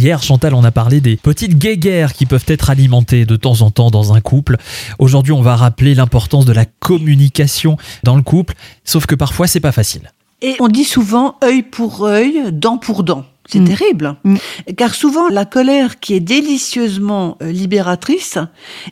[0.00, 3.70] Hier, Chantal, on a parlé des petites guéguerres qui peuvent être alimentées de temps en
[3.70, 4.56] temps dans un couple.
[4.98, 9.60] Aujourd'hui, on va rappeler l'importance de la communication dans le couple, sauf que parfois, c'est
[9.60, 10.10] pas facile.
[10.42, 13.24] Et on dit souvent œil pour œil, dent pour dent.
[13.48, 13.64] C'est Mm.
[13.68, 14.16] terrible.
[14.22, 14.36] Mm.
[14.76, 18.38] Car souvent, la colère qui est délicieusement euh, libératrice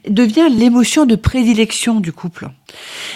[0.08, 2.48] devient l'émotion de prédilection du couple.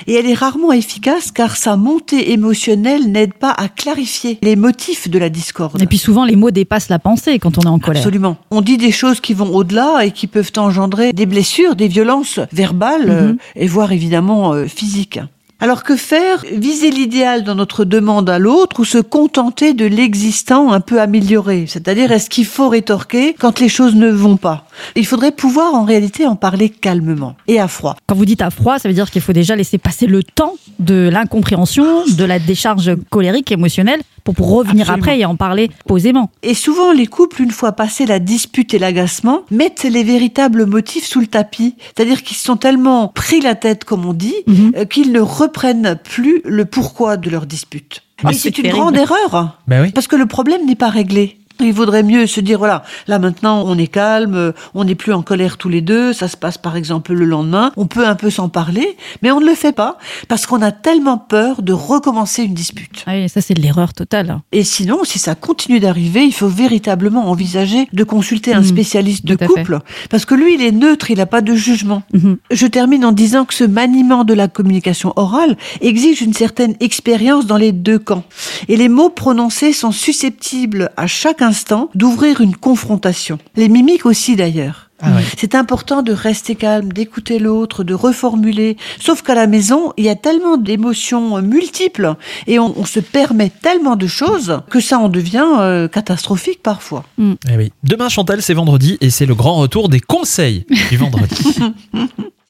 [0.07, 5.09] Et elle est rarement efficace car sa montée émotionnelle n'aide pas à clarifier les motifs
[5.11, 5.83] de la discorde.
[5.83, 8.01] Et puis souvent, les mots dépassent la pensée quand on est en colère.
[8.03, 8.37] Absolument.
[8.53, 12.39] On dit des choses qui vont au-delà et qui peuvent engendrer des blessures, des violences
[12.53, 13.39] verbales euh, Mhm.
[13.57, 15.19] et voire évidemment euh, physiques.
[15.63, 20.73] Alors que faire Viser l'idéal dans notre demande à l'autre ou se contenter de l'existant
[20.73, 21.67] un peu amélioré?
[21.69, 24.67] C'est-à-dire, est-ce qu'il faut rétorquer quand les choses ne vont pas?
[24.97, 27.97] Il faudrait pouvoir en réalité en parler calmement et à froid.
[28.09, 30.55] Quand vous dites à froid, ça veut dire qu'il faut déjà laisser passer le temps
[30.81, 35.03] de l'incompréhension, de la décharge colérique, émotionnelle, pour, pour revenir Absolument.
[35.03, 36.31] après et en parler posément.
[36.43, 41.07] Et souvent, les couples, une fois passé la dispute et l'agacement, mettent les véritables motifs
[41.07, 41.75] sous le tapis.
[41.97, 44.73] C'est-à-dire qu'ils se sont tellement pris la tête, comme on dit, Mhm.
[44.77, 48.03] euh, qu'ils ne reprennent plus le pourquoi de leur dispute.
[48.25, 48.79] Ah, c'est c'est une terrible.
[48.79, 49.91] grande erreur, Ben oui.
[49.91, 51.39] parce que le problème n'est pas réglé.
[51.65, 55.13] Il vaudrait mieux se dire, voilà, là maintenant on est calme, euh, on n'est plus
[55.13, 58.15] en colère tous les deux, ça se passe par exemple le lendemain, on peut un
[58.15, 61.73] peu s'en parler, mais on ne le fait pas parce qu'on a tellement peur de
[61.73, 63.05] recommencer une dispute.
[63.07, 64.41] Ah oui, ça, c'est de l'erreur totale.
[64.53, 68.67] Et sinon, si ça continue d'arriver, il faut véritablement envisager de consulter un Mhm.
[68.67, 69.47] spécialiste de fait.
[69.47, 69.79] couple,
[70.11, 72.03] parce que lui, il est neutre, il n'a pas de jugement.
[72.13, 72.37] Mhm.
[72.51, 77.47] Je termine en disant que ce maniement de la communication orale exige une certaine expérience
[77.47, 78.25] dans les deux camps.
[78.69, 81.52] Et les mots prononcés sont susceptibles à chaque instant
[81.95, 83.39] d'ouvrir une confrontation.
[83.57, 84.91] Les mimiques aussi d'ailleurs.
[85.05, 85.25] Ah ouais.
[85.37, 88.77] C'est important de rester calme, d'écouter l'autre, de reformuler.
[89.01, 92.15] Sauf qu'à la maison, il y a tellement d'émotions multiples
[92.47, 97.05] et on, on se permet tellement de choses que ça en devient euh, catastrophique parfois.
[97.19, 97.73] Eh oui.
[97.83, 101.59] Demain, Chantal, c'est vendredi et c'est le grand retour des conseils du vendredi.